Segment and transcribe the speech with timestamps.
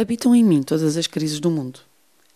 [0.00, 1.80] Habitam em mim todas as crises do mundo.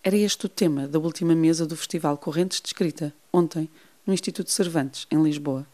[0.02, 3.70] Era este o tema da última mesa do Festival Correntes de Escrita, ontem,
[4.04, 5.64] no Instituto Cervantes, em Lisboa.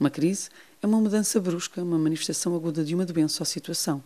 [0.00, 0.48] Uma crise
[0.82, 4.02] é uma mudança brusca, uma manifestação aguda de uma doença ou situação.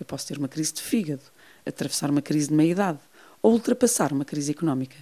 [0.00, 1.20] Eu posso ter uma crise de fígado,
[1.66, 3.00] atravessar uma crise de meia-idade
[3.42, 4.96] ou ultrapassar uma crise económica.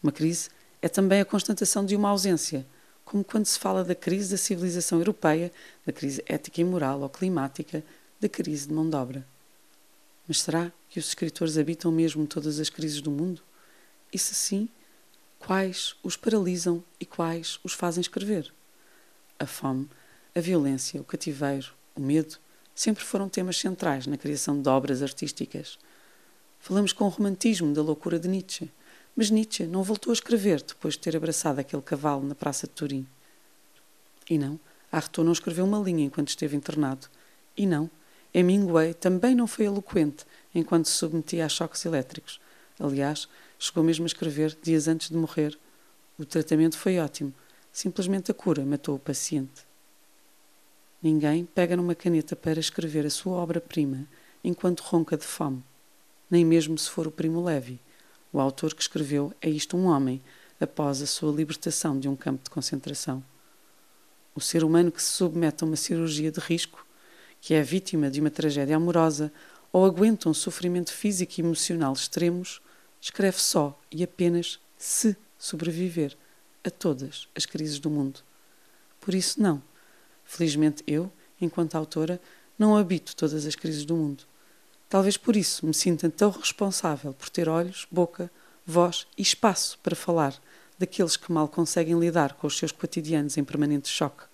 [0.00, 0.48] Uma crise
[0.80, 2.64] é também a constatação de uma ausência,
[3.04, 5.50] como quando se fala da crise da civilização europeia,
[5.84, 7.82] da crise ética e moral ou climática,
[8.20, 9.33] da crise de mão de obra.
[10.26, 13.42] Mas será que os escritores habitam mesmo todas as crises do mundo?
[14.12, 14.68] E se sim,
[15.38, 18.52] quais os paralisam e quais os fazem escrever?
[19.38, 19.88] A fome,
[20.34, 22.38] a violência, o cativeiro, o medo
[22.74, 25.78] sempre foram temas centrais na criação de obras artísticas.
[26.58, 28.70] Falamos com o romantismo da loucura de Nietzsche,
[29.14, 32.72] mas Nietzsche não voltou a escrever depois de ter abraçado aquele cavalo na Praça de
[32.72, 33.06] Turim.
[34.28, 34.58] E não,
[34.90, 37.06] Artaud não escreveu uma linha enquanto esteve internado.
[37.56, 37.90] E não,
[38.34, 42.40] Hemingway também não foi eloquente enquanto se submetia a choques elétricos.
[42.80, 45.56] Aliás, chegou mesmo a escrever dias antes de morrer.
[46.18, 47.32] O tratamento foi ótimo.
[47.72, 49.64] Simplesmente a cura matou o paciente.
[51.00, 54.06] Ninguém pega numa caneta para escrever a sua obra-prima
[54.42, 55.62] enquanto ronca de fome.
[56.30, 57.80] Nem mesmo se for o Primo Levi.
[58.32, 60.20] O autor que escreveu É Isto um Homem,
[60.60, 63.22] após a sua libertação de um campo de concentração.
[64.34, 66.83] O ser humano que se submete a uma cirurgia de risco
[67.44, 69.30] que é vítima de uma tragédia amorosa
[69.70, 72.62] ou aguenta um sofrimento físico e emocional extremos,
[72.98, 76.16] escreve só e apenas se sobreviver
[76.64, 78.20] a todas as crises do mundo.
[78.98, 79.62] Por isso, não.
[80.24, 82.18] Felizmente, eu, enquanto autora,
[82.58, 84.24] não habito todas as crises do mundo.
[84.88, 88.30] Talvez por isso me sinta tão responsável por ter olhos, boca,
[88.64, 90.34] voz e espaço para falar
[90.78, 94.24] daqueles que mal conseguem lidar com os seus cotidianos em permanente choque.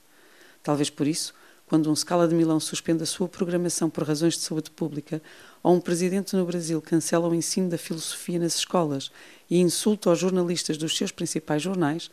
[0.62, 1.34] Talvez por isso
[1.70, 5.22] quando um Scala de Milão suspende a sua programação por razões de saúde pública,
[5.62, 9.08] ou um presidente no Brasil cancela o ensino da filosofia nas escolas
[9.48, 12.10] e insulta os jornalistas dos seus principais jornais,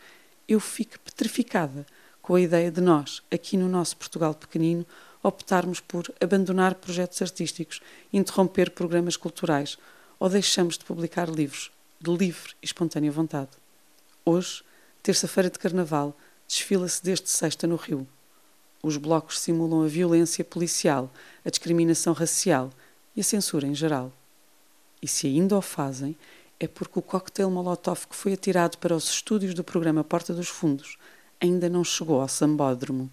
[0.48, 1.88] eu fico petrificada
[2.22, 4.86] com a ideia de nós, aqui no nosso Portugal pequenino,
[5.24, 7.82] optarmos por abandonar projetos artísticos,
[8.14, 9.76] interromper programas culturais
[10.20, 13.50] ou deixamos de publicar livros de livre e espontânea vontade.
[14.24, 14.62] Hoje,
[15.02, 16.16] terça-feira de Carnaval,
[16.48, 18.08] desfila-se desde sexta no Rio.
[18.82, 21.12] Os blocos simulam a violência policial,
[21.44, 22.72] a discriminação racial
[23.16, 24.12] e a censura em geral.
[25.02, 26.16] E se ainda o fazem,
[26.60, 30.48] é porque o coquetel Molotov que foi atirado para os estúdios do programa Porta dos
[30.48, 30.98] Fundos
[31.40, 33.10] ainda não chegou ao sambódromo.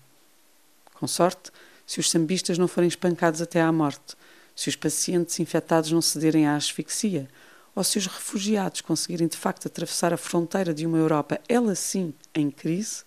[0.94, 1.50] Com sorte,
[1.86, 4.16] se os sambistas não forem espancados até à morte,
[4.56, 7.28] se os pacientes infectados não cederem à asfixia,
[7.74, 12.14] ou se os refugiados conseguirem de facto atravessar a fronteira de uma Europa, ela sim,
[12.34, 13.02] em crise,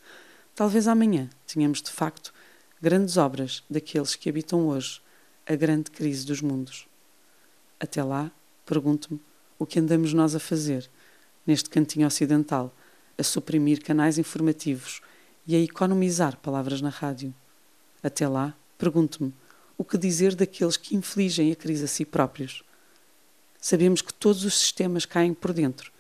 [0.54, 2.34] talvez amanhã tenhamos de facto
[2.82, 5.02] grandes obras daqueles que habitam hoje
[5.48, 6.88] a grande crise dos mundos.
[7.80, 8.32] Até lá,
[8.66, 9.20] pergunto-me
[9.58, 10.88] o que andamos nós a fazer
[11.46, 12.74] neste cantinho ocidental,
[13.18, 15.02] a suprimir canais informativos
[15.48, 17.34] e a economizar palavras na rádio.
[18.04, 19.34] Até lá, pergunto-me
[19.76, 22.64] o que dizer daqueles que infligem a crise a si próprios.
[23.60, 25.92] Sabemos que todos os sistemas caem por dentro,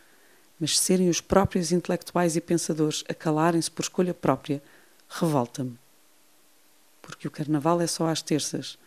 [0.59, 4.61] mas serem os próprios intelectuais e pensadores a calarem-se por escolha própria
[5.09, 5.77] revolta-me
[7.07, 8.77] porque o carnaval é só às terças,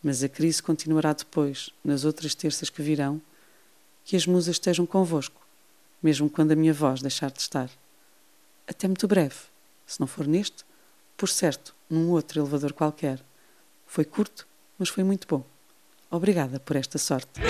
[0.00, 3.20] mas a crise continuará depois, nas outras terças que virão,
[4.04, 5.44] que as musas estejam convosco,
[6.00, 7.68] mesmo quando a minha voz deixar de estar.
[8.64, 9.34] Até muito breve,
[9.84, 10.64] se não for neste,
[11.16, 13.20] por certo, num outro elevador qualquer.
[13.88, 14.46] Foi curto,
[14.78, 15.44] mas foi muito bom.
[16.08, 17.40] Obrigada por esta sorte.